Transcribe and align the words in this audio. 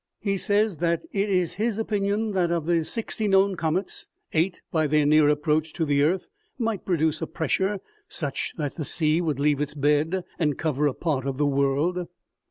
He 0.19 0.35
says 0.35 0.77
that 0.79 1.03
it 1.11 1.29
is 1.29 1.53
his 1.61 1.77
opinion 1.77 2.31
that, 2.31 2.51
of 2.51 2.65
the 2.65 2.83
sixty 2.83 3.27
known 3.27 3.55
comets, 3.55 4.07
eight, 4.33 4.59
by 4.71 4.87
their 4.87 5.05
near 5.05 5.29
approach 5.29 5.73
to 5.73 5.85
the 5.85 6.01
earth, 6.01 6.27
might 6.57 6.85
produce 6.85 7.21
a 7.21 7.27
pressure 7.27 7.79
such 8.07 8.55
that 8.57 8.77
the 8.77 8.83
sea 8.85 9.21
would 9.21 9.39
leave 9.39 9.61
its 9.61 9.75
bed 9.75 10.23
and 10.39 10.57
cover 10.57 10.87
a 10.87 10.95
part 10.95 11.27
of 11.27 11.37
the 11.37 11.45
world." 11.45 12.07